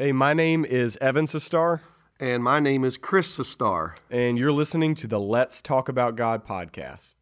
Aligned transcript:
Hey, 0.00 0.12
my 0.12 0.32
name 0.32 0.64
is 0.64 0.96
Evan 1.00 1.24
Sestar, 1.24 1.80
And 2.20 2.40
my 2.44 2.60
name 2.60 2.84
is 2.84 2.96
Chris 2.96 3.36
Sestar. 3.36 3.96
and 4.08 4.38
you're 4.38 4.52
listening 4.52 4.94
to 4.94 5.08
the 5.08 5.18
Let's 5.18 5.60
Talk 5.60 5.88
About 5.88 6.14
God 6.14 6.46
podcast. 6.46 7.14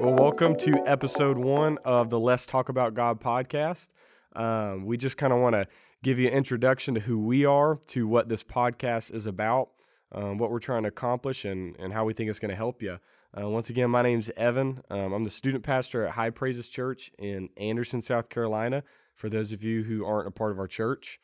Well, 0.00 0.14
welcome 0.14 0.56
to 0.56 0.82
episode 0.86 1.38
one 1.38 1.78
of 1.84 2.10
the 2.10 2.18
Let's 2.18 2.46
Talk 2.46 2.68
About 2.68 2.94
God 2.94 3.20
podcast. 3.20 3.90
Um, 4.34 4.86
we 4.86 4.96
just 4.96 5.16
kind 5.16 5.32
of 5.32 5.38
want 5.40 5.54
to 5.54 5.66
give 6.02 6.18
you 6.18 6.28
an 6.28 6.34
introduction 6.34 6.94
to 6.94 7.00
who 7.00 7.18
we 7.20 7.44
are, 7.44 7.76
to 7.88 8.08
what 8.08 8.28
this 8.28 8.42
podcast 8.42 9.14
is 9.14 9.26
about, 9.26 9.68
um, 10.12 10.38
what 10.38 10.50
we're 10.50 10.58
trying 10.58 10.82
to 10.82 10.88
accomplish, 10.88 11.44
and, 11.44 11.76
and 11.78 11.92
how 11.92 12.04
we 12.04 12.12
think 12.12 12.30
it's 12.30 12.38
going 12.38 12.50
to 12.50 12.56
help 12.56 12.82
you. 12.82 12.98
Uh, 13.38 13.48
once 13.48 13.70
again, 13.70 13.90
my 13.90 14.02
name's 14.02 14.30
Evan. 14.36 14.82
Um, 14.90 15.12
I'm 15.12 15.24
the 15.24 15.30
student 15.30 15.64
pastor 15.64 16.04
at 16.06 16.12
High 16.12 16.30
Praises 16.30 16.68
Church 16.68 17.10
in 17.18 17.48
Anderson, 17.56 18.02
South 18.02 18.28
Carolina. 18.28 18.82
For 19.14 19.28
those 19.28 19.52
of 19.52 19.62
you 19.64 19.84
who 19.84 20.04
aren't 20.04 20.28
a 20.28 20.30
part 20.30 20.52
of 20.52 20.58
our 20.58 20.66
church, 20.66 21.18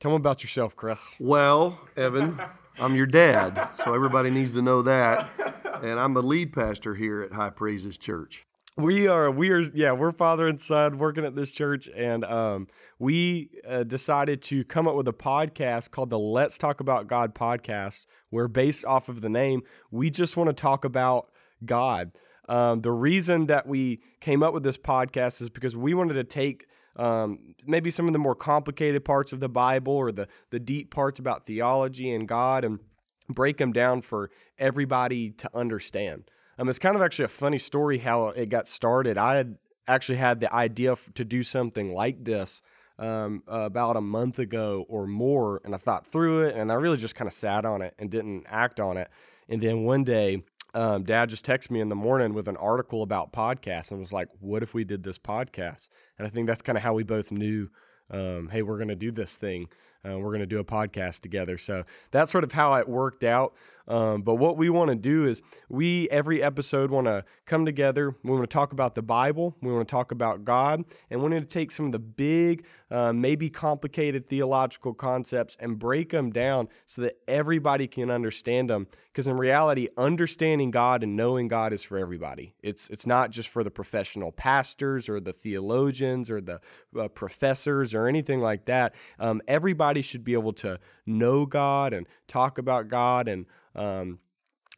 tell 0.00 0.10
them 0.12 0.20
about 0.20 0.42
yourself, 0.42 0.74
Chris. 0.74 1.16
Well, 1.20 1.78
Evan, 1.96 2.40
I'm 2.78 2.94
your 2.94 3.06
dad, 3.06 3.70
so 3.74 3.94
everybody 3.94 4.30
needs 4.30 4.52
to 4.52 4.62
know 4.62 4.82
that. 4.82 5.30
And 5.82 5.98
I'm 5.98 6.14
the 6.14 6.22
lead 6.22 6.52
pastor 6.52 6.94
here 6.94 7.22
at 7.22 7.32
High 7.32 7.50
Praises 7.50 7.98
Church. 7.98 8.46
We 8.80 9.08
are, 9.08 9.30
we 9.30 9.50
are, 9.50 9.60
yeah, 9.60 9.92
we're 9.92 10.12
father 10.12 10.48
and 10.48 10.58
son 10.58 10.96
working 10.96 11.26
at 11.26 11.34
this 11.36 11.52
church, 11.52 11.86
and 11.94 12.24
um, 12.24 12.66
we 12.98 13.50
uh, 13.68 13.82
decided 13.82 14.40
to 14.42 14.64
come 14.64 14.88
up 14.88 14.94
with 14.94 15.06
a 15.06 15.12
podcast 15.12 15.90
called 15.90 16.08
the 16.08 16.18
Let's 16.18 16.56
Talk 16.56 16.80
About 16.80 17.06
God 17.06 17.34
podcast, 17.34 18.06
where 18.30 18.48
based 18.48 18.86
off 18.86 19.10
of 19.10 19.20
the 19.20 19.28
name, 19.28 19.62
we 19.90 20.08
just 20.08 20.34
want 20.34 20.48
to 20.48 20.54
talk 20.54 20.86
about 20.86 21.30
God. 21.62 22.12
Um, 22.48 22.80
the 22.80 22.90
reason 22.90 23.48
that 23.48 23.66
we 23.66 24.00
came 24.20 24.42
up 24.42 24.54
with 24.54 24.62
this 24.62 24.78
podcast 24.78 25.42
is 25.42 25.50
because 25.50 25.76
we 25.76 25.92
wanted 25.92 26.14
to 26.14 26.24
take 26.24 26.66
um, 26.96 27.54
maybe 27.66 27.90
some 27.90 28.06
of 28.06 28.14
the 28.14 28.18
more 28.18 28.34
complicated 28.34 29.04
parts 29.04 29.34
of 29.34 29.40
the 29.40 29.48
Bible 29.48 29.92
or 29.92 30.10
the 30.10 30.26
the 30.48 30.58
deep 30.58 30.90
parts 30.90 31.18
about 31.18 31.44
theology 31.44 32.10
and 32.12 32.26
God 32.26 32.64
and 32.64 32.78
break 33.28 33.58
them 33.58 33.72
down 33.72 34.00
for 34.00 34.30
everybody 34.58 35.32
to 35.32 35.50
understand. 35.54 36.30
Um, 36.60 36.68
it's 36.68 36.78
kind 36.78 36.94
of 36.94 37.00
actually 37.00 37.24
a 37.24 37.28
funny 37.28 37.56
story 37.56 37.98
how 37.98 38.28
it 38.28 38.50
got 38.50 38.68
started. 38.68 39.16
I 39.16 39.36
had 39.36 39.56
actually 39.88 40.18
had 40.18 40.40
the 40.40 40.54
idea 40.54 40.94
to 41.14 41.24
do 41.24 41.42
something 41.42 41.94
like 41.94 42.22
this 42.22 42.60
um, 42.98 43.42
about 43.46 43.96
a 43.96 44.02
month 44.02 44.38
ago 44.38 44.84
or 44.86 45.06
more, 45.06 45.62
and 45.64 45.74
I 45.74 45.78
thought 45.78 46.06
through 46.06 46.48
it, 46.48 46.54
and 46.54 46.70
I 46.70 46.74
really 46.74 46.98
just 46.98 47.14
kind 47.14 47.26
of 47.26 47.32
sat 47.32 47.64
on 47.64 47.80
it 47.80 47.94
and 47.98 48.10
didn't 48.10 48.44
act 48.46 48.78
on 48.78 48.98
it. 48.98 49.08
And 49.48 49.62
then 49.62 49.84
one 49.84 50.04
day, 50.04 50.42
um, 50.74 51.02
Dad 51.02 51.30
just 51.30 51.46
texted 51.46 51.70
me 51.70 51.80
in 51.80 51.88
the 51.88 51.96
morning 51.96 52.34
with 52.34 52.46
an 52.46 52.58
article 52.58 53.02
about 53.02 53.32
podcasts 53.32 53.90
and 53.90 53.98
was 53.98 54.12
like, 54.12 54.28
"What 54.38 54.62
if 54.62 54.74
we 54.74 54.84
did 54.84 55.02
this 55.02 55.18
podcast?" 55.18 55.88
And 56.18 56.26
I 56.26 56.30
think 56.30 56.46
that's 56.46 56.60
kind 56.60 56.76
of 56.76 56.84
how 56.84 56.92
we 56.92 57.04
both 57.04 57.32
knew, 57.32 57.70
um, 58.10 58.50
"Hey, 58.50 58.60
we're 58.60 58.76
going 58.76 58.88
to 58.88 58.96
do 58.96 59.10
this 59.10 59.38
thing." 59.38 59.68
Uh, 60.02 60.18
we're 60.18 60.30
going 60.30 60.40
to 60.40 60.46
do 60.46 60.58
a 60.58 60.64
podcast 60.64 61.20
together. 61.20 61.58
So 61.58 61.84
that's 62.10 62.32
sort 62.32 62.44
of 62.44 62.52
how 62.52 62.74
it 62.74 62.88
worked 62.88 63.22
out. 63.22 63.54
Um, 63.90 64.22
but 64.22 64.36
what 64.36 64.56
we 64.56 64.70
want 64.70 64.90
to 64.90 64.96
do 64.96 65.26
is 65.26 65.42
we, 65.68 66.08
every 66.10 66.40
episode, 66.40 66.92
want 66.92 67.08
to 67.08 67.24
come 67.44 67.66
together. 67.66 68.14
We 68.22 68.30
want 68.30 68.44
to 68.44 68.54
talk 68.54 68.72
about 68.72 68.94
the 68.94 69.02
Bible. 69.02 69.56
We 69.60 69.72
want 69.72 69.86
to 69.86 69.90
talk 69.90 70.12
about 70.12 70.44
God. 70.44 70.84
And 71.10 71.20
we 71.20 71.28
want 71.28 71.48
to 71.48 71.52
take 71.52 71.72
some 71.72 71.86
of 71.86 71.92
the 71.92 71.98
big, 71.98 72.64
uh, 72.90 73.12
maybe 73.12 73.50
complicated 73.50 74.28
theological 74.28 74.94
concepts 74.94 75.56
and 75.58 75.76
break 75.76 76.10
them 76.10 76.30
down 76.30 76.68
so 76.86 77.02
that 77.02 77.18
everybody 77.26 77.88
can 77.88 78.10
understand 78.10 78.70
them. 78.70 78.86
Because 79.10 79.26
in 79.26 79.36
reality, 79.36 79.88
understanding 79.96 80.70
God 80.70 81.02
and 81.02 81.16
knowing 81.16 81.48
God 81.48 81.72
is 81.72 81.82
for 81.82 81.98
everybody. 81.98 82.54
It's, 82.62 82.88
it's 82.90 83.08
not 83.08 83.32
just 83.32 83.48
for 83.48 83.64
the 83.64 83.70
professional 83.72 84.30
pastors 84.30 85.08
or 85.08 85.18
the 85.18 85.32
theologians 85.32 86.30
or 86.30 86.40
the 86.40 86.60
uh, 86.96 87.08
professors 87.08 87.92
or 87.92 88.06
anything 88.06 88.38
like 88.38 88.66
that. 88.66 88.94
Um, 89.18 89.42
everybody 89.48 90.00
should 90.00 90.22
be 90.22 90.34
able 90.34 90.52
to 90.54 90.78
know 91.10 91.46
God 91.46 91.92
and 91.92 92.06
talk 92.26 92.58
about 92.58 92.88
God 92.88 93.28
and 93.28 93.46
um, 93.74 94.20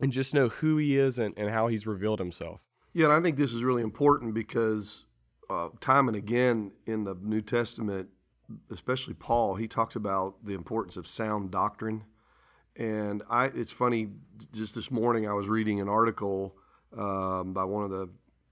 and 0.00 0.10
just 0.12 0.34
know 0.34 0.48
who 0.48 0.76
He 0.78 0.96
is 0.96 1.18
and, 1.18 1.34
and 1.36 1.50
how 1.50 1.68
He's 1.68 1.86
revealed 1.86 2.18
Himself. 2.18 2.66
Yeah, 2.92 3.06
and 3.06 3.14
I 3.14 3.20
think 3.20 3.36
this 3.36 3.52
is 3.52 3.62
really 3.62 3.82
important 3.82 4.34
because 4.34 5.04
uh, 5.48 5.68
time 5.80 6.08
and 6.08 6.16
again 6.16 6.72
in 6.86 7.04
the 7.04 7.14
New 7.14 7.40
Testament, 7.40 8.08
especially 8.70 9.14
Paul, 9.14 9.54
he 9.54 9.68
talks 9.68 9.96
about 9.96 10.44
the 10.44 10.54
importance 10.54 10.96
of 10.96 11.06
sound 11.06 11.50
doctrine. 11.50 12.04
And 12.76 13.22
I, 13.28 13.46
it's 13.46 13.72
funny, 13.72 14.08
just 14.52 14.74
this 14.74 14.90
morning 14.90 15.28
I 15.28 15.34
was 15.34 15.48
reading 15.48 15.80
an 15.80 15.88
article 15.88 16.56
um, 16.96 17.52
by 17.52 17.64
one 17.64 17.84
of 17.84 17.90
the 17.90 18.08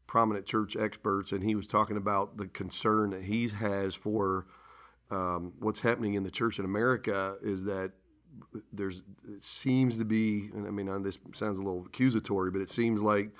prominent 0.06 0.44
church 0.44 0.76
experts, 0.76 1.32
and 1.32 1.42
he 1.42 1.54
was 1.54 1.66
talking 1.66 1.96
about 1.96 2.36
the 2.36 2.46
concern 2.46 3.10
that 3.10 3.24
he 3.24 3.48
has 3.48 3.94
for 3.94 4.46
um, 5.10 5.53
what's 5.59 5.81
happening 5.81 6.15
in 6.15 6.22
the 6.22 6.31
church 6.31 6.59
in 6.59 6.65
America 6.65 7.37
is 7.43 7.65
that 7.65 7.93
there's 8.72 9.03
it 9.28 9.43
seems 9.43 9.97
to 9.98 10.04
be, 10.04 10.50
and 10.54 10.66
I 10.66 10.71
mean 10.71 11.03
this 11.03 11.19
sounds 11.32 11.59
a 11.59 11.62
little 11.62 11.84
accusatory, 11.87 12.50
but 12.50 12.60
it 12.60 12.69
seems 12.69 13.00
like 13.00 13.31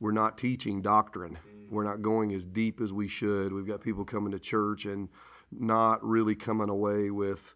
we're 0.00 0.12
not 0.12 0.38
teaching 0.38 0.82
doctrine. 0.82 1.38
We're 1.70 1.84
not 1.84 2.02
going 2.02 2.32
as 2.32 2.44
deep 2.44 2.80
as 2.80 2.92
we 2.92 3.08
should. 3.08 3.52
We've 3.52 3.66
got 3.66 3.80
people 3.80 4.04
coming 4.04 4.32
to 4.32 4.38
church 4.38 4.84
and 4.84 5.08
not 5.50 6.04
really 6.04 6.34
coming 6.34 6.68
away 6.68 7.10
with 7.10 7.54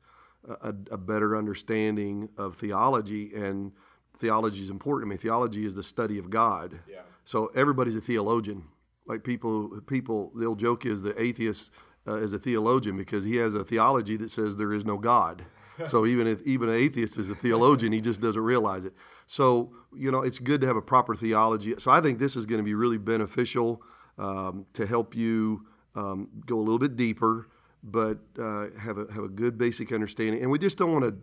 a, 0.49 0.75
a 0.91 0.99
better 0.99 1.37
understanding 1.37 2.31
of 2.37 2.57
theology. 2.57 3.33
And 3.35 3.73
theology 4.19 4.63
is 4.63 4.71
important. 4.71 5.09
I 5.09 5.11
mean, 5.11 5.19
theology 5.19 5.65
is 5.65 5.75
the 5.75 5.83
study 5.83 6.19
of 6.19 6.31
God. 6.31 6.81
Yeah. 6.89 7.03
So 7.25 7.51
everybody's 7.55 7.97
a 7.97 8.01
theologian. 8.01 8.65
Like 9.07 9.25
people, 9.25 9.81
people. 9.87 10.33
The 10.35 10.47
old 10.47 10.59
joke 10.59 10.87
is 10.87 11.03
the 11.03 11.21
atheist 11.21 11.73
uh, 12.07 12.17
is 12.17 12.33
a 12.33 12.39
theologian 12.39 12.97
because 12.97 13.25
he 13.25 13.37
has 13.37 13.55
a 13.55 13.65
theology 13.65 14.17
that 14.17 14.31
says 14.31 14.57
there 14.57 14.73
is 14.73 14.85
no 14.85 14.99
God. 14.99 15.45
So 15.87 16.05
even 16.05 16.27
if 16.27 16.43
even 16.43 16.69
an 16.69 16.75
atheist 16.75 17.17
is 17.17 17.31
a 17.31 17.35
theologian, 17.35 17.93
he 17.93 18.03
just 18.03 18.21
doesn't 18.21 18.43
realize 18.43 18.85
it. 18.85 18.93
So 19.25 19.73
you 19.97 20.11
know, 20.11 20.21
it's 20.21 20.39
good 20.39 20.61
to 20.61 20.67
have 20.67 20.77
a 20.77 20.83
proper 20.83 21.15
theology. 21.15 21.75
So 21.79 21.91
I 21.91 22.03
think 22.03 22.19
this 22.19 22.37
is 22.37 22.45
going 22.45 22.59
to 22.59 22.65
be 22.65 22.75
really 22.75 22.99
beneficial 22.99 23.81
um, 24.19 24.67
to 24.75 24.87
help 24.87 25.17
you 25.17 25.65
um, 25.95 26.29
go 26.45 26.59
a 26.59 26.61
little 26.61 26.79
bit 26.79 26.97
deeper, 26.97 27.49
but 27.83 28.19
uh, 28.39 28.67
have 28.79 28.99
a 28.99 29.11
have 29.13 29.25
a 29.25 29.29
good 29.29 29.57
basic 29.57 29.91
understanding. 29.91 30.43
And 30.43 30.51
we 30.51 30.59
just 30.59 30.77
don't 30.77 30.93
want 30.93 31.05
to 31.07 31.17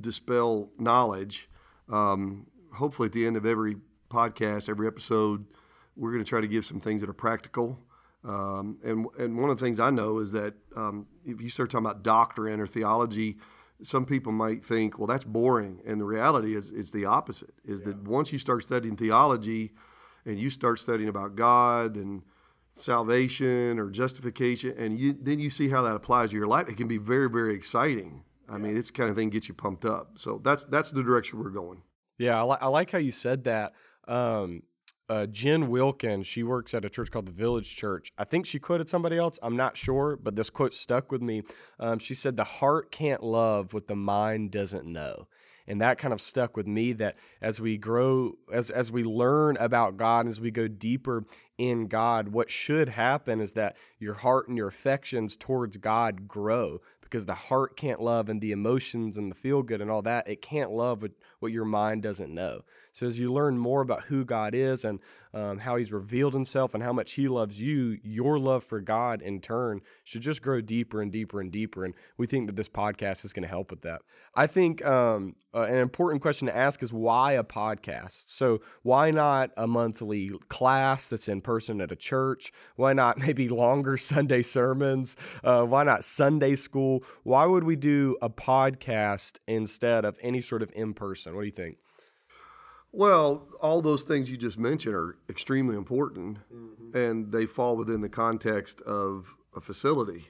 dispel 0.00 0.70
knowledge. 0.78 1.48
Um, 1.88 2.46
hopefully, 2.74 3.06
at 3.06 3.12
the 3.12 3.26
end 3.26 3.36
of 3.36 3.46
every 3.46 3.76
podcast, 4.10 4.68
every 4.68 4.86
episode, 4.86 5.46
we're 5.96 6.12
going 6.12 6.22
to 6.22 6.28
try 6.28 6.40
to 6.40 6.48
give 6.48 6.64
some 6.64 6.80
things 6.80 7.00
that 7.00 7.10
are 7.10 7.14
practical. 7.14 7.78
Um, 8.24 8.78
and 8.84 9.06
and 9.18 9.36
one 9.36 9.50
of 9.50 9.58
the 9.58 9.64
things 9.64 9.80
I 9.80 9.90
know 9.90 10.18
is 10.18 10.32
that 10.32 10.54
um, 10.76 11.06
if 11.24 11.40
you 11.40 11.48
start 11.48 11.70
talking 11.70 11.86
about 11.86 12.02
doctrine 12.02 12.60
or 12.60 12.66
theology, 12.66 13.38
some 13.82 14.06
people 14.06 14.32
might 14.32 14.64
think, 14.64 14.98
well, 14.98 15.08
that's 15.08 15.24
boring. 15.24 15.80
And 15.86 16.00
the 16.00 16.04
reality 16.04 16.54
is, 16.54 16.70
it's 16.70 16.90
the 16.90 17.04
opposite. 17.04 17.54
Is 17.64 17.80
yeah. 17.80 17.88
that 17.88 18.04
once 18.04 18.32
you 18.32 18.38
start 18.38 18.62
studying 18.62 18.96
theology, 18.96 19.72
and 20.24 20.38
you 20.38 20.50
start 20.50 20.78
studying 20.78 21.08
about 21.08 21.34
God 21.34 21.96
and 21.96 22.22
salvation 22.74 23.78
or 23.78 23.90
justification, 23.90 24.74
and 24.78 24.98
you 24.98 25.12
then 25.12 25.38
you 25.38 25.50
see 25.50 25.68
how 25.68 25.82
that 25.82 25.94
applies 25.94 26.30
to 26.30 26.36
your 26.36 26.46
life, 26.46 26.68
it 26.68 26.76
can 26.76 26.88
be 26.88 26.98
very 26.98 27.28
very 27.28 27.54
exciting. 27.54 28.24
I 28.48 28.58
mean, 28.58 28.76
it's 28.76 28.88
the 28.88 28.94
kind 28.94 29.10
of 29.10 29.16
thing 29.16 29.30
gets 29.30 29.48
you 29.48 29.54
pumped 29.54 29.84
up. 29.84 30.18
So 30.18 30.40
that's 30.44 30.64
that's 30.66 30.90
the 30.90 31.02
direction 31.02 31.42
we're 31.42 31.50
going. 31.50 31.82
Yeah, 32.18 32.40
I, 32.40 32.44
li- 32.44 32.58
I 32.60 32.68
like 32.68 32.90
how 32.90 32.98
you 32.98 33.10
said 33.10 33.44
that. 33.44 33.72
Um, 34.06 34.62
uh, 35.12 35.26
Jen 35.26 35.68
Wilkin, 35.68 36.22
she 36.22 36.42
works 36.42 36.72
at 36.72 36.86
a 36.86 36.90
church 36.90 37.10
called 37.10 37.26
the 37.26 37.32
Village 37.32 37.76
Church. 37.76 38.10
I 38.16 38.24
think 38.24 38.46
she 38.46 38.58
quoted 38.58 38.88
somebody 38.88 39.18
else. 39.18 39.38
I'm 39.42 39.56
not 39.56 39.76
sure, 39.76 40.16
but 40.16 40.36
this 40.36 40.48
quote 40.48 40.72
stuck 40.72 41.12
with 41.12 41.20
me. 41.20 41.42
Um, 41.78 41.98
she 41.98 42.14
said, 42.14 42.38
The 42.38 42.44
heart 42.44 42.90
can't 42.90 43.22
love 43.22 43.74
what 43.74 43.88
the 43.88 43.94
mind 43.94 44.52
doesn't 44.52 44.86
know. 44.86 45.28
And 45.66 45.82
that 45.82 45.98
kind 45.98 46.14
of 46.14 46.20
stuck 46.20 46.56
with 46.56 46.66
me 46.66 46.94
that 46.94 47.16
as 47.42 47.60
we 47.60 47.76
grow, 47.76 48.32
as, 48.50 48.70
as 48.70 48.90
we 48.90 49.04
learn 49.04 49.58
about 49.58 49.98
God, 49.98 50.26
as 50.26 50.40
we 50.40 50.50
go 50.50 50.66
deeper 50.66 51.24
in 51.58 51.88
God, 51.88 52.28
what 52.28 52.50
should 52.50 52.88
happen 52.88 53.40
is 53.40 53.52
that 53.52 53.76
your 53.98 54.14
heart 54.14 54.48
and 54.48 54.56
your 54.56 54.68
affections 54.68 55.36
towards 55.36 55.76
God 55.76 56.26
grow 56.26 56.80
because 57.12 57.26
the 57.26 57.34
heart 57.34 57.76
can't 57.76 58.00
love 58.00 58.30
and 58.30 58.40
the 58.40 58.52
emotions 58.52 59.18
and 59.18 59.30
the 59.30 59.34
feel 59.34 59.62
good 59.62 59.82
and 59.82 59.90
all 59.90 60.00
that, 60.00 60.26
it 60.26 60.40
can't 60.40 60.70
love 60.70 61.02
what, 61.02 61.12
what 61.40 61.52
your 61.52 61.66
mind 61.66 62.02
doesn't 62.02 62.32
know. 62.32 62.62
So 62.92 63.06
as 63.06 63.18
you 63.18 63.32
learn 63.32 63.58
more 63.58 63.80
about 63.80 64.04
who 64.04 64.24
God 64.24 64.54
is 64.54 64.84
and 64.84 65.00
um, 65.34 65.58
how 65.58 65.76
He's 65.76 65.92
revealed 65.92 66.34
Himself 66.34 66.74
and 66.74 66.82
how 66.82 66.92
much 66.92 67.12
He 67.12 67.26
loves 67.26 67.60
you, 67.60 67.98
your 68.02 68.38
love 68.38 68.62
for 68.62 68.80
God 68.80 69.22
in 69.22 69.40
turn 69.40 69.80
should 70.04 70.20
just 70.20 70.42
grow 70.42 70.60
deeper 70.60 71.00
and 71.00 71.10
deeper 71.10 71.40
and 71.40 71.50
deeper. 71.50 71.84
And 71.84 71.94
we 72.18 72.26
think 72.26 72.46
that 72.46 72.56
this 72.56 72.68
podcast 72.68 73.24
is 73.24 73.32
going 73.32 73.44
to 73.44 73.48
help 73.48 73.70
with 73.70 73.82
that. 73.82 74.02
I 74.34 74.46
think 74.46 74.84
um, 74.84 75.36
uh, 75.54 75.62
an 75.62 75.76
important 75.76 76.22
question 76.22 76.46
to 76.48 76.56
ask 76.56 76.82
is 76.82 76.92
why 76.92 77.32
a 77.32 77.44
podcast? 77.44 78.24
So 78.28 78.60
why 78.82 79.10
not 79.10 79.50
a 79.56 79.66
monthly 79.66 80.30
class 80.48 81.08
that's 81.08 81.28
in 81.28 81.40
person 81.40 81.80
at 81.80 81.92
a 81.92 81.96
church? 81.96 82.52
Why 82.76 82.92
not 82.92 83.18
maybe 83.26 83.48
longer 83.48 83.96
Sunday 83.96 84.42
sermons? 84.42 85.16
Uh, 85.42 85.64
why 85.64 85.84
not 85.84 86.04
Sunday 86.04 86.54
school? 86.54 87.04
Why 87.22 87.46
would 87.46 87.64
we 87.64 87.76
do 87.76 88.18
a 88.20 88.28
podcast 88.28 89.38
instead 89.46 90.04
of 90.04 90.18
any 90.20 90.42
sort 90.42 90.62
of 90.62 90.70
in 90.74 90.92
person? 90.92 91.34
What 91.34 91.40
do 91.40 91.46
you 91.46 91.52
think? 91.52 91.78
Well, 92.92 93.48
all 93.62 93.80
those 93.80 94.02
things 94.02 94.30
you 94.30 94.36
just 94.36 94.58
mentioned 94.58 94.94
are 94.94 95.16
extremely 95.28 95.76
important, 95.76 96.38
mm-hmm. 96.52 96.96
and 96.96 97.32
they 97.32 97.46
fall 97.46 97.74
within 97.74 98.02
the 98.02 98.10
context 98.10 98.82
of 98.82 99.34
a 99.56 99.60
facility. 99.60 100.26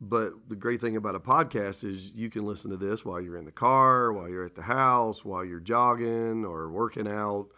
But 0.00 0.48
the 0.48 0.56
great 0.56 0.80
thing 0.80 0.96
about 0.96 1.16
a 1.16 1.20
podcast 1.20 1.84
is 1.84 2.12
you 2.12 2.30
can 2.30 2.46
listen 2.46 2.70
to 2.70 2.76
this 2.76 3.04
while 3.04 3.20
you're 3.20 3.36
in 3.36 3.44
the 3.44 3.52
car, 3.52 4.12
while 4.12 4.28
you're 4.28 4.46
at 4.46 4.54
the 4.54 4.62
house, 4.62 5.24
while 5.24 5.44
you're 5.44 5.60
jogging 5.60 6.44
or 6.44 6.70
working 6.70 7.08
out. 7.08 7.48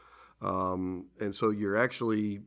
Um, 0.40 1.06
and 1.20 1.34
so 1.34 1.50
you're 1.50 1.76
actually 1.76 2.40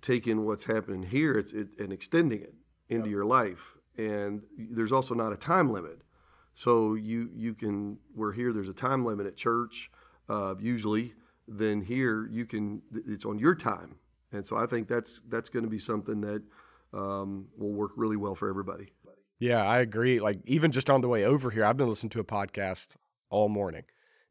taking 0.00 0.46
what's 0.46 0.64
happening 0.64 1.02
here 1.04 1.38
it, 1.38 1.78
and 1.78 1.92
extending 1.92 2.40
it 2.40 2.54
into 2.88 3.06
yep. 3.06 3.12
your 3.12 3.24
life. 3.26 3.76
And 3.96 4.42
there's 4.56 4.92
also 4.92 5.14
not 5.14 5.32
a 5.32 5.36
time 5.36 5.70
limit. 5.70 6.00
So 6.54 6.94
you, 6.94 7.30
you 7.34 7.54
can, 7.54 7.98
we're 8.14 8.32
here, 8.32 8.52
there's 8.52 8.68
a 8.68 8.74
time 8.74 9.04
limit 9.04 9.26
at 9.26 9.36
church, 9.36 9.90
uh, 10.28 10.54
usually. 10.58 11.14
Then 11.48 11.80
here 11.80 12.28
you 12.30 12.44
can, 12.44 12.82
it's 12.92 13.24
on 13.24 13.38
your 13.38 13.54
time. 13.54 13.96
And 14.30 14.44
so 14.44 14.56
I 14.56 14.66
think 14.66 14.86
that's, 14.86 15.20
that's 15.28 15.48
going 15.48 15.64
to 15.64 15.70
be 15.70 15.78
something 15.78 16.20
that 16.20 16.42
um, 16.92 17.48
will 17.56 17.72
work 17.72 17.92
really 17.96 18.16
well 18.16 18.34
for 18.34 18.48
everybody. 18.48 18.92
Yeah, 19.38 19.64
I 19.64 19.78
agree. 19.78 20.18
Like 20.18 20.40
even 20.46 20.70
just 20.70 20.90
on 20.90 21.00
the 21.00 21.08
way 21.08 21.24
over 21.24 21.50
here, 21.50 21.64
I've 21.64 21.76
been 21.76 21.88
listening 21.88 22.10
to 22.10 22.20
a 22.20 22.24
podcast 22.24 22.96
all 23.30 23.48
morning, 23.48 23.84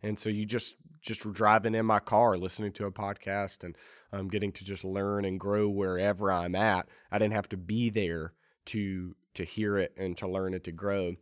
and 0.04 0.20
so 0.20 0.30
you 0.30 0.46
just 0.46 0.76
just 1.02 1.32
driving 1.32 1.76
in 1.76 1.86
my 1.86 2.00
car, 2.00 2.38
listening 2.38 2.74
to 2.74 2.86
a 2.86 2.92
podcast, 2.92 3.64
and 3.64 3.78
um, 4.12 4.28
getting 4.28 4.52
to 4.52 4.66
just 4.66 4.84
learn 4.84 5.24
and 5.24 5.40
grow 5.40 5.70
wherever 5.70 6.32
I'm 6.32 6.56
at. 6.56 6.90
I 7.10 7.20
didn't 7.20 7.34
have 7.34 7.48
to 7.50 7.58
be 7.58 7.90
there 7.90 8.34
to 8.66 9.16
to 9.36 9.44
hear 9.46 9.78
it 9.78 9.94
and 9.98 10.18
to 10.18 10.28
learn 10.28 10.54
it 10.54 10.66
to 10.66 10.72
grow. 10.72 11.16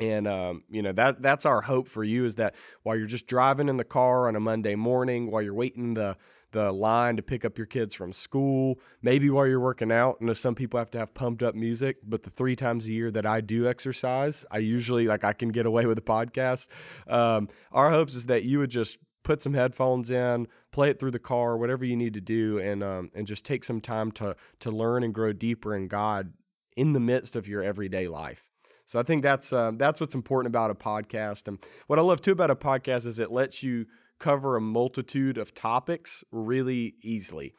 And 0.00 0.26
um, 0.26 0.64
you 0.68 0.82
know 0.82 0.92
that 0.92 1.22
that's 1.22 1.46
our 1.46 1.60
hope 1.60 1.88
for 1.88 2.02
you 2.02 2.24
is 2.24 2.34
that 2.36 2.54
while 2.82 2.96
you're 2.96 3.06
just 3.06 3.26
driving 3.28 3.68
in 3.68 3.76
the 3.76 3.84
car 3.84 4.26
on 4.26 4.34
a 4.34 4.40
Monday 4.40 4.74
morning, 4.74 5.30
while 5.30 5.42
you're 5.42 5.54
waiting 5.54 5.94
the 5.94 6.16
the 6.54 6.72
line 6.72 7.16
to 7.16 7.22
pick 7.22 7.44
up 7.44 7.58
your 7.58 7.66
kids 7.66 7.94
from 7.94 8.12
school, 8.12 8.78
maybe 9.02 9.28
while 9.28 9.46
you're 9.46 9.60
working 9.60 9.90
out. 9.90 10.18
I 10.22 10.24
know 10.24 10.32
some 10.32 10.54
people 10.54 10.78
have 10.78 10.90
to 10.92 10.98
have 10.98 11.12
pumped 11.12 11.42
up 11.42 11.54
music, 11.54 11.96
but 12.04 12.22
the 12.22 12.30
three 12.30 12.54
times 12.54 12.86
a 12.86 12.92
year 12.92 13.10
that 13.10 13.26
I 13.26 13.40
do 13.40 13.68
exercise, 13.68 14.46
I 14.50 14.58
usually 14.58 15.06
like 15.06 15.24
I 15.24 15.32
can 15.32 15.48
get 15.48 15.66
away 15.66 15.84
with 15.84 15.98
a 15.98 16.02
podcast. 16.02 16.68
Um, 17.08 17.48
our 17.72 17.90
hopes 17.90 18.14
is 18.14 18.26
that 18.26 18.44
you 18.44 18.60
would 18.60 18.70
just 18.70 18.98
put 19.24 19.42
some 19.42 19.52
headphones 19.52 20.10
in, 20.10 20.46
play 20.70 20.90
it 20.90 21.00
through 21.00 21.10
the 21.10 21.18
car, 21.18 21.56
whatever 21.56 21.84
you 21.84 21.96
need 21.96 22.14
to 22.14 22.20
do, 22.20 22.58
and 22.58 22.84
um, 22.84 23.10
and 23.14 23.26
just 23.26 23.44
take 23.44 23.64
some 23.64 23.80
time 23.80 24.12
to 24.12 24.36
to 24.60 24.70
learn 24.70 25.02
and 25.02 25.12
grow 25.12 25.32
deeper 25.32 25.74
in 25.74 25.88
God 25.88 26.32
in 26.76 26.92
the 26.92 27.00
midst 27.00 27.34
of 27.34 27.48
your 27.48 27.62
everyday 27.62 28.06
life. 28.06 28.48
So 28.86 28.98
I 28.98 29.02
think 29.02 29.22
that's 29.22 29.52
uh, 29.52 29.72
that's 29.76 30.00
what's 30.00 30.14
important 30.14 30.52
about 30.52 30.70
a 30.70 30.74
podcast, 30.74 31.48
and 31.48 31.58
what 31.86 31.98
I 31.98 32.02
love 32.02 32.20
too 32.20 32.32
about 32.32 32.50
a 32.50 32.56
podcast 32.56 33.06
is 33.06 33.18
it 33.18 33.30
lets 33.30 33.62
you 33.62 33.86
cover 34.18 34.56
a 34.56 34.60
multitude 34.60 35.38
of 35.38 35.54
topics 35.54 36.24
really 36.30 36.94
easily. 37.02 37.52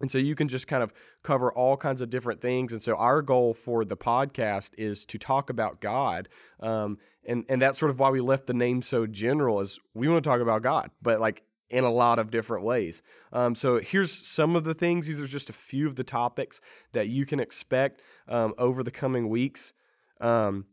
And 0.00 0.10
so 0.10 0.18
you 0.18 0.34
can 0.34 0.48
just 0.48 0.68
kind 0.68 0.82
of 0.82 0.92
cover 1.22 1.52
all 1.52 1.76
kinds 1.76 2.00
of 2.00 2.10
different 2.10 2.40
things. 2.40 2.72
And 2.72 2.82
so 2.82 2.94
our 2.94 3.20
goal 3.20 3.52
for 3.52 3.84
the 3.84 3.96
podcast 3.96 4.70
is 4.78 5.04
to 5.06 5.18
talk 5.18 5.50
about 5.50 5.80
God. 5.80 6.28
Um, 6.60 6.98
and, 7.26 7.44
and 7.48 7.60
that's 7.60 7.78
sort 7.78 7.90
of 7.90 7.98
why 7.98 8.10
we 8.10 8.20
left 8.20 8.46
the 8.46 8.54
name 8.54 8.80
so 8.80 9.06
general 9.06 9.60
is 9.60 9.78
we 9.94 10.08
want 10.08 10.22
to 10.22 10.28
talk 10.28 10.40
about 10.40 10.62
God, 10.62 10.90
but 11.02 11.20
like 11.20 11.42
in 11.68 11.84
a 11.84 11.90
lot 11.90 12.18
of 12.18 12.30
different 12.30 12.64
ways. 12.64 13.02
Um, 13.32 13.54
so 13.54 13.78
here's 13.80 14.12
some 14.12 14.56
of 14.56 14.64
the 14.64 14.74
things. 14.74 15.06
These 15.06 15.20
are 15.20 15.26
just 15.26 15.50
a 15.50 15.54
few 15.54 15.86
of 15.86 15.96
the 15.96 16.04
topics 16.04 16.60
that 16.92 17.08
you 17.08 17.26
can 17.26 17.40
expect 17.40 18.02
um, 18.28 18.54
over 18.56 18.82
the 18.82 18.90
coming 18.90 19.28
weeks. 19.28 19.72
Um, 20.20 20.66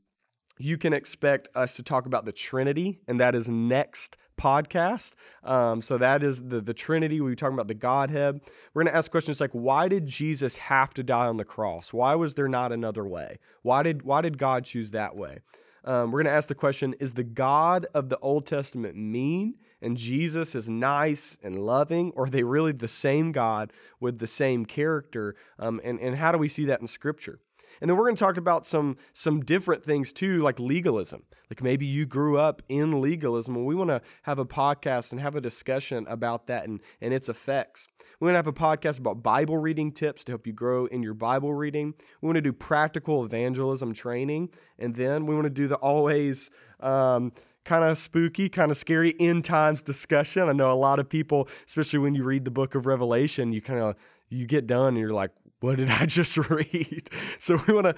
you 0.57 0.77
can 0.77 0.94
expect 0.94 1.50
us 1.53 1.75
to 1.75 1.83
talk 1.83 2.06
about 2.06 2.25
the 2.25 2.31
Trinity, 2.31 3.01
and 3.07 3.19
that 3.19 3.36
is 3.36 3.50
next 3.50 4.18
podcast. 4.38 5.15
Um, 5.44 5.81
so 5.81 5.97
that 5.97 6.24
is 6.24 6.44
the 6.44 6.62
the 6.62 6.74
Trinity. 6.74 7.19
We 7.19 7.31
are 7.31 7.36
talking 7.36 7.56
about 7.56 7.68
the 7.68 7.74
Godhead. 7.74 8.39
We're 8.74 8.83
going 8.83 8.92
to 8.92 8.97
ask 8.97 9.12
questions 9.12 9.42
like, 9.42 9.51
why 9.51 9.88
did 9.88 10.06
Jesus 10.06 10.57
have 10.57 10.94
to 10.94 11.03
die 11.03 11.27
on 11.27 11.38
the 11.38 11.45
cross? 11.45 11.94
Why 11.94 12.15
was 12.15 12.36
there 12.36 12.47
not 12.47 12.71
another 12.71 13.06
way? 13.06 13.39
Why 13.63 13.83
did 13.83 14.03
why 14.03 14.21
did 14.21 14.38
God 14.38 14.65
choose 14.65 14.92
that 14.92 15.15
way? 15.15 15.39
Um, 15.83 16.12
we're 16.12 16.24
going 16.24 16.31
to 16.31 16.38
ask 16.38 16.48
the 16.48 16.56
question: 16.56 16.95
Is 17.00 17.13
the 17.13 17.24
God 17.24 17.86
of 17.94 18.09
the 18.09 18.18
Old 18.19 18.45
Testament 18.45 18.95
mean 18.95 19.56
and 19.81 19.98
Jesus 19.98 20.56
is 20.56 20.68
nice 20.68 21.38
and 21.44 21.59
loving, 21.59 22.12
or 22.15 22.25
are 22.25 22.30
they 22.30 22.44
really 22.44 22.71
the 22.71 22.88
same 22.88 23.31
God 23.31 23.71
with 24.00 24.18
the 24.18 24.27
same 24.27 24.65
character? 24.65 25.36
Um, 25.59 25.80
and 25.83 26.00
and 26.00 26.15
how 26.15 26.31
do 26.31 26.38
we 26.38 26.50
see 26.50 26.65
that 26.65 26.81
in 26.81 26.88
Scripture? 26.88 27.39
And 27.81 27.89
then 27.89 27.98
we're 27.98 28.06
going 28.06 28.16
to 28.16 28.24
talk 28.24 28.38
about 28.38 28.66
some 28.66 28.98
some 29.13 29.42
different 29.42 29.83
things 29.83 30.13
too, 30.13 30.42
like 30.42 30.60
legalism. 30.60 31.24
Like 31.50 31.62
maybe 31.62 31.86
you 31.86 32.06
grew 32.06 32.38
up 32.38 32.62
in 32.69 33.01
legalism, 33.01 33.56
and 33.56 33.66
we 33.66 33.75
want 33.75 33.89
to 33.89 34.01
have 34.24 34.39
a 34.39 34.45
podcast 34.45 35.12
and 35.12 35.22
have 35.22 35.36
a 35.36 35.42
discussion 35.42 36.06
about 36.07 36.48
that 36.48 36.68
and, 36.68 36.81
and 37.01 37.13
its 37.13 37.30
effects. 37.30 37.88
We 38.19 38.25
want 38.25 38.33
to 38.33 38.38
have 38.38 38.48
a 38.48 38.54
podcast 38.54 39.00
about 39.00 39.22
Bible 39.22 39.57
reading 39.57 39.92
tips 39.92 40.24
to 40.25 40.31
help 40.31 40.48
you 40.48 40.54
grow 40.54 40.86
in 40.88 41.04
your 41.04 41.13
Bible 41.13 41.54
reading. 41.54 41.94
We 42.22 42.27
want 42.27 42.38
to 42.38 42.42
do 42.42 42.54
practical 42.54 43.24
evangelism 43.24 43.94
training, 43.94 44.50
and 44.80 44.95
then 44.95 45.25
we 45.25 45.36
want 45.36 45.45
to 45.45 45.51
do 45.51 45.68
the 45.68 45.75
always 45.75 46.50
um, 46.80 47.31
kind 47.66 47.83
of 47.83 47.98
spooky, 47.98 48.48
kind 48.48 48.72
of 48.72 48.77
scary 48.77 49.13
end 49.19 49.44
times 49.45 49.81
discussion. 49.81 50.48
I 50.48 50.54
know 50.54 50.72
a 50.72 50.74
lot 50.74 51.00
of 51.00 51.10
people, 51.10 51.50
especially 51.68 52.00
when 52.00 52.16
you 52.16 52.24
read 52.24 52.45
the 52.45 52.51
book 52.51 52.75
of 52.75 52.86
Revelation, 52.86 53.51
you 53.51 53.62
kind 53.62 53.80
of 53.80 53.95
you 54.30 54.45
get 54.48 54.66
done 54.68 54.89
and 54.89 54.98
you're 54.98 55.13
like, 55.13 55.31
what 55.65 55.77
did 55.77 55.89
I 55.89 56.06
just 56.19 56.38
read? 56.50 57.09
So 57.39 57.57
we 57.67 57.73
want 57.73 57.88
to 57.88 57.95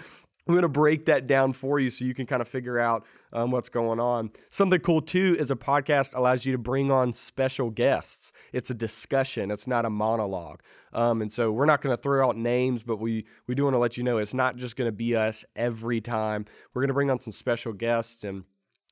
we 0.47 0.53
want 0.53 0.63
to 0.63 0.69
break 0.69 1.07
that 1.07 1.27
down 1.27 1.51
for 1.51 1.77
you 1.77 1.89
so 1.89 2.05
you 2.05 2.13
can 2.13 2.25
kind 2.25 2.41
of 2.41 2.47
figure 2.47 2.79
out 2.79 3.05
um, 3.33 3.51
what's 3.51 3.67
going 3.67 3.99
on. 3.99 4.31
Something 4.47 4.79
cool 4.79 5.01
too 5.01 5.35
is 5.37 5.51
a 5.51 5.57
podcast 5.57 6.15
allows 6.15 6.45
you 6.45 6.53
to 6.53 6.57
bring 6.57 6.89
on 6.89 7.11
special 7.11 7.69
guests. 7.69 8.31
It's 8.53 8.69
a 8.69 8.73
discussion. 8.73 9.51
It's 9.51 9.67
not 9.67 9.83
a 9.83 9.89
monologue. 9.89 10.61
Um, 10.93 11.21
and 11.21 11.29
so 11.29 11.51
we're 11.51 11.65
not 11.65 11.81
going 11.81 11.93
to 11.93 12.01
throw 12.01 12.25
out 12.25 12.37
names, 12.37 12.81
but 12.81 12.97
we 12.97 13.25
we 13.47 13.55
do 13.55 13.65
want 13.65 13.73
to 13.73 13.79
let 13.79 13.97
you 13.97 14.03
know 14.03 14.19
it's 14.19 14.33
not 14.33 14.55
just 14.55 14.77
going 14.77 14.87
to 14.87 14.95
be 14.95 15.17
us 15.17 15.43
every 15.55 15.99
time. 15.99 16.45
We're 16.73 16.81
going 16.83 16.87
to 16.87 16.93
bring 16.93 17.11
on 17.11 17.19
some 17.19 17.33
special 17.33 17.73
guests 17.73 18.23
and 18.23 18.45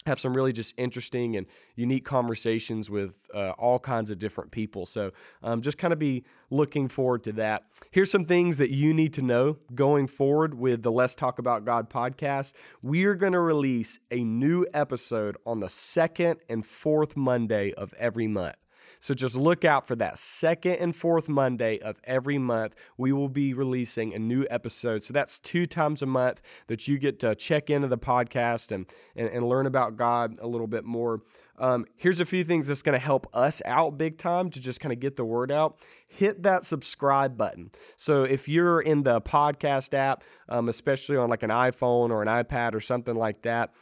have 0.05 0.19
some 0.19 0.35
really 0.35 0.53
just 0.53 0.73
interesting 0.77 1.35
and 1.35 1.47
unique 1.75 2.05
conversations 2.05 2.89
with 2.89 3.27
uh, 3.33 3.53
all 3.57 3.79
kinds 3.79 4.11
of 4.11 4.19
different 4.19 4.51
people. 4.51 4.85
So 4.85 5.11
um, 5.41 5.61
just 5.61 5.77
kind 5.77 5.91
of 5.91 5.97
be 5.97 6.23
looking 6.51 6.87
forward 6.87 7.23
to 7.23 7.33
that. 7.33 7.63
Here's 7.89 8.11
some 8.11 8.25
things 8.25 8.59
that 8.59 8.69
you 8.69 8.93
need 8.93 9.13
to 9.13 9.23
know 9.23 9.57
going 9.73 10.07
forward 10.07 10.53
with 10.53 10.83
the 10.83 10.91
Let's 10.91 11.15
Talk 11.15 11.39
About 11.39 11.65
God 11.65 11.89
podcast. 11.89 12.53
We 12.83 13.05
are 13.05 13.15
going 13.15 13.33
to 13.33 13.39
release 13.39 13.99
a 14.11 14.23
new 14.23 14.65
episode 14.73 15.37
on 15.45 15.59
the 15.59 15.69
second 15.69 16.39
and 16.49 16.63
fourth 16.63 17.17
Monday 17.17 17.73
of 17.73 17.93
every 17.97 18.27
month. 18.27 18.64
So 18.99 19.13
just 19.13 19.35
look 19.35 19.65
out 19.65 19.87
for 19.87 19.95
that 19.97 20.17
second 20.17 20.75
and 20.75 20.95
fourth 20.95 21.29
Monday 21.29 21.79
of 21.79 21.99
every 22.03 22.37
month. 22.37 22.75
We 22.97 23.11
will 23.11 23.29
be 23.29 23.53
releasing 23.53 24.13
a 24.13 24.19
new 24.19 24.45
episode. 24.49 25.03
So 25.03 25.13
that's 25.13 25.39
two 25.39 25.65
times 25.65 26.01
a 26.01 26.05
month 26.05 26.41
that 26.67 26.87
you 26.87 26.97
get 26.97 27.19
to 27.19 27.35
check 27.35 27.69
into 27.69 27.87
the 27.87 27.97
podcast 27.97 28.71
and, 28.71 28.87
and, 29.15 29.29
and 29.29 29.47
learn 29.47 29.65
about 29.65 29.97
God 29.97 30.37
a 30.39 30.47
little 30.47 30.67
bit 30.67 30.85
more. 30.85 31.21
Um, 31.57 31.85
here's 31.95 32.19
a 32.19 32.25
few 32.25 32.43
things 32.43 32.67
that's 32.67 32.81
going 32.81 32.99
to 32.99 33.03
help 33.03 33.27
us 33.33 33.61
out 33.65 33.97
big 33.97 34.17
time 34.17 34.49
to 34.49 34.59
just 34.59 34.79
kind 34.79 34.91
of 34.91 34.99
get 34.99 35.15
the 35.15 35.23
word 35.25 35.51
out. 35.51 35.79
Hit 36.07 36.43
that 36.43 36.65
subscribe 36.65 37.37
button. 37.37 37.71
So 37.95 38.23
if 38.23 38.49
you're 38.49 38.81
in 38.81 39.03
the 39.03 39.21
podcast 39.21 39.93
app, 39.93 40.23
um, 40.49 40.69
especially 40.69 41.17
on 41.17 41.29
like 41.29 41.43
an 41.43 41.49
iPhone 41.49 42.09
or 42.09 42.21
an 42.21 42.27
iPad 42.27 42.73
or 42.73 42.81
something 42.81 43.15
like 43.15 43.41
that, 43.43 43.73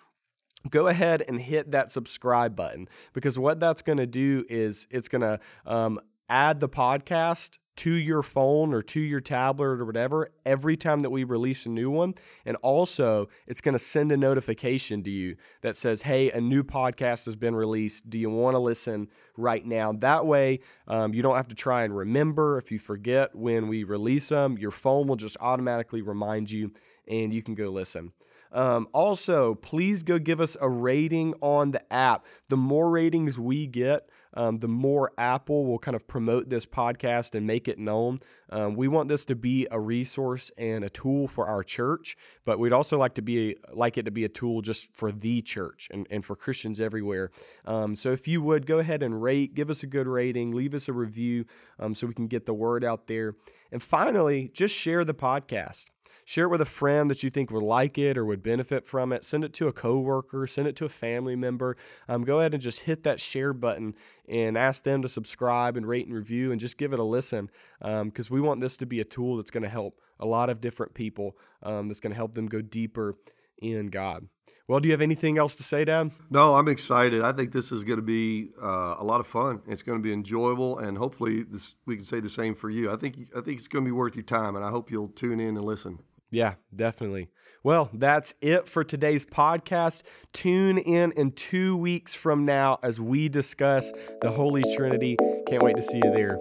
go 0.69 0.87
ahead 0.87 1.23
and 1.27 1.39
hit 1.39 1.71
that 1.71 1.91
subscribe 1.91 2.55
button 2.55 2.87
because 3.13 3.37
what 3.37 3.59
that's 3.59 3.81
going 3.81 3.97
to 3.97 4.07
do 4.07 4.45
is 4.49 4.87
it's 4.89 5.07
going 5.07 5.21
to 5.21 5.39
um, 5.65 5.99
add 6.29 6.59
the 6.59 6.69
podcast 6.69 7.57
to 7.75 7.91
your 7.91 8.21
phone 8.21 8.73
or 8.73 8.81
to 8.81 8.99
your 8.99 9.19
tablet 9.19 9.65
or 9.65 9.85
whatever 9.85 10.27
every 10.45 10.77
time 10.77 10.99
that 10.99 11.09
we 11.09 11.23
release 11.23 11.65
a 11.65 11.69
new 11.69 11.89
one. 11.89 12.13
And 12.45 12.55
also, 12.57 13.29
it's 13.47 13.61
going 13.61 13.73
to 13.73 13.79
send 13.79 14.11
a 14.11 14.17
notification 14.17 15.03
to 15.03 15.09
you 15.09 15.35
that 15.61 15.75
says, 15.75 16.03
hey, 16.03 16.29
a 16.31 16.39
new 16.39 16.63
podcast 16.63 17.25
has 17.25 17.35
been 17.35 17.55
released. 17.55 18.09
Do 18.09 18.19
you 18.19 18.29
want 18.29 18.53
to 18.53 18.59
listen 18.59 19.09
right 19.37 19.65
now? 19.65 19.91
That 19.93 20.25
way, 20.25 20.59
um, 20.87 21.13
you 21.13 21.23
don't 21.23 21.35
have 21.35 21.47
to 21.47 21.55
try 21.55 21.83
and 21.83 21.95
remember. 21.97 22.57
If 22.57 22.71
you 22.71 22.77
forget 22.77 23.35
when 23.35 23.67
we 23.67 23.83
release 23.83 24.29
them, 24.29 24.57
your 24.57 24.71
phone 24.71 25.07
will 25.07 25.15
just 25.15 25.37
automatically 25.41 26.03
remind 26.03 26.51
you 26.51 26.71
and 27.07 27.33
you 27.33 27.41
can 27.41 27.55
go 27.55 27.69
listen. 27.69 28.13
Um, 28.53 28.87
also, 28.93 29.55
please 29.55 30.03
go 30.03 30.19
give 30.19 30.39
us 30.39 30.55
a 30.61 30.69
rating 30.69 31.33
on 31.41 31.71
the 31.71 31.93
app. 31.93 32.25
The 32.49 32.57
more 32.57 32.89
ratings 32.89 33.39
we 33.39 33.67
get, 33.67 34.07
um, 34.33 34.59
the 34.59 34.67
more 34.67 35.11
Apple 35.17 35.65
will 35.65 35.79
kind 35.79 35.95
of 35.95 36.07
promote 36.07 36.49
this 36.49 36.65
podcast 36.65 37.35
and 37.35 37.45
make 37.45 37.67
it 37.67 37.79
known. 37.79 38.19
Um, 38.49 38.75
we 38.75 38.87
want 38.87 39.07
this 39.07 39.25
to 39.25 39.35
be 39.35 39.67
a 39.71 39.79
resource 39.79 40.51
and 40.57 40.83
a 40.83 40.89
tool 40.89 41.27
for 41.27 41.47
our 41.47 41.63
church, 41.63 42.15
but 42.45 42.59
we'd 42.59 42.73
also 42.73 42.97
like 42.97 43.15
to 43.15 43.21
be 43.21 43.55
like 43.73 43.97
it 43.97 44.03
to 44.03 44.11
be 44.11 44.25
a 44.25 44.29
tool 44.29 44.61
just 44.61 44.95
for 44.95 45.11
the 45.11 45.41
church 45.41 45.89
and, 45.91 46.07
and 46.09 46.23
for 46.23 46.35
Christians 46.35 46.79
everywhere. 46.79 47.31
Um, 47.65 47.95
so 47.95 48.11
if 48.11 48.27
you 48.27 48.41
would 48.41 48.65
go 48.65 48.79
ahead 48.79 49.01
and 49.03 49.21
rate, 49.21 49.55
give 49.55 49.69
us 49.69 49.83
a 49.83 49.87
good 49.87 50.07
rating, 50.07 50.51
leave 50.51 50.73
us 50.73 50.87
a 50.87 50.93
review 50.93 51.45
um, 51.79 51.95
so 51.95 52.07
we 52.07 52.13
can 52.13 52.27
get 52.27 52.45
the 52.45 52.53
word 52.53 52.83
out 52.83 53.07
there. 53.07 53.35
And 53.71 53.81
finally, 53.81 54.51
just 54.53 54.75
share 54.75 55.03
the 55.03 55.15
podcast. 55.15 55.85
Share 56.25 56.45
it 56.45 56.49
with 56.49 56.61
a 56.61 56.65
friend 56.65 57.09
that 57.09 57.21
you 57.21 57.29
think 57.29 57.51
would 57.51 57.63
like 57.63 57.97
it 57.97 58.17
or 58.17 58.25
would 58.25 58.43
benefit 58.43 58.85
from 58.85 59.11
it. 59.11 59.25
Send 59.25 59.43
it 59.43 59.53
to 59.53 59.67
a 59.67 59.73
coworker, 59.73 60.47
send 60.47 60.67
it 60.67 60.75
to 60.77 60.85
a 60.85 60.89
family 60.89 61.35
member. 61.35 61.75
Um, 62.07 62.23
go 62.23 62.39
ahead 62.39 62.53
and 62.53 62.61
just 62.61 62.81
hit 62.81 63.03
that 63.03 63.19
share 63.19 63.51
button 63.51 63.95
and 64.27 64.57
ask 64.57 64.83
them 64.83 65.01
to 65.01 65.09
subscribe 65.09 65.75
and 65.75 65.87
rate 65.87 66.05
and 66.05 66.15
review 66.15 66.51
and 66.51 66.59
just 66.59 66.77
give 66.77 66.93
it 66.93 66.99
a 66.99 67.03
listen 67.03 67.49
because 67.79 68.29
um, 68.29 68.33
we 68.33 68.41
want 68.41 68.61
this 68.61 68.77
to 68.77 68.85
be 68.85 68.99
a 68.99 69.05
tool 69.05 69.37
that's 69.37 69.51
going 69.51 69.63
to 69.63 69.69
help 69.69 69.99
a 70.19 70.25
lot 70.25 70.49
of 70.49 70.61
different 70.61 70.93
people, 70.93 71.37
um, 71.63 71.87
that's 71.87 71.99
going 71.99 72.11
to 72.11 72.17
help 72.17 72.33
them 72.33 72.47
go 72.47 72.61
deeper 72.61 73.15
in 73.57 73.87
God. 73.87 74.27
Well, 74.67 74.79
do 74.79 74.87
you 74.87 74.93
have 74.93 75.01
anything 75.01 75.37
else 75.37 75.55
to 75.55 75.63
say, 75.63 75.83
Dad? 75.83 76.11
No, 76.29 76.55
I'm 76.55 76.69
excited. 76.69 77.21
I 77.21 77.33
think 77.33 77.51
this 77.51 77.71
is 77.71 77.83
going 77.83 77.97
to 77.97 78.03
be 78.03 78.51
uh, 78.61 78.95
a 78.97 79.03
lot 79.03 79.19
of 79.19 79.27
fun. 79.27 79.61
It's 79.67 79.83
going 79.83 79.99
to 79.99 80.01
be 80.01 80.13
enjoyable, 80.13 80.79
and 80.79 80.97
hopefully, 80.97 81.43
this, 81.43 81.75
we 81.85 81.97
can 81.97 82.05
say 82.05 82.21
the 82.21 82.29
same 82.29 82.55
for 82.55 82.69
you. 82.69 82.89
I 82.89 82.95
think 82.95 83.17
I 83.35 83.41
think 83.41 83.57
it's 83.57 83.67
going 83.67 83.83
to 83.83 83.87
be 83.87 83.91
worth 83.91 84.15
your 84.15 84.23
time, 84.23 84.55
and 84.55 84.63
I 84.63 84.69
hope 84.69 84.89
you'll 84.89 85.09
tune 85.09 85.41
in 85.41 85.57
and 85.57 85.65
listen. 85.65 85.99
Yeah, 86.31 86.55
definitely. 86.73 87.29
Well, 87.63 87.89
that's 87.93 88.35
it 88.41 88.67
for 88.67 88.83
today's 88.83 89.25
podcast. 89.25 90.03
Tune 90.33 90.77
in 90.77 91.13
in 91.13 91.31
two 91.31 91.77
weeks 91.77 92.13
from 92.13 92.45
now 92.45 92.77
as 92.83 92.99
we 92.99 93.29
discuss 93.29 93.93
the 94.21 94.31
Holy 94.31 94.63
Trinity. 94.75 95.15
Can't 95.47 95.63
wait 95.63 95.77
to 95.77 95.81
see 95.81 96.01
you 96.03 96.11
there. 96.11 96.39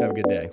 Have 0.00 0.10
a 0.10 0.14
good 0.14 0.28
day. 0.28 0.48